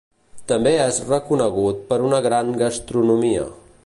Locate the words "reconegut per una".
1.09-2.23